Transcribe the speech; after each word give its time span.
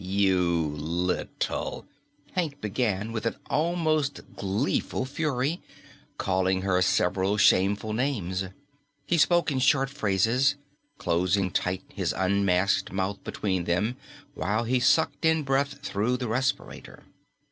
"You 0.03 0.73
little" 0.79 1.85
Hank 2.33 2.59
began 2.59 3.11
with 3.11 3.27
an 3.27 3.35
almost 3.51 4.21
gleeful 4.35 5.05
fury, 5.05 5.61
calling 6.17 6.61
her 6.63 6.81
several 6.81 7.37
shameful 7.37 7.93
names. 7.93 8.45
He 9.05 9.19
spoke 9.19 9.51
in 9.51 9.59
short 9.59 9.91
phrases, 9.91 10.55
closing 10.97 11.51
tight 11.51 11.83
his 11.93 12.15
unmasked 12.17 12.91
mouth 12.91 13.23
between 13.23 13.65
them 13.65 13.95
while 14.33 14.63
he 14.63 14.79
sucked 14.79 15.23
in 15.23 15.43
breath 15.43 15.83
through 15.85 16.17
the 16.17 16.27
respirator. 16.27 17.03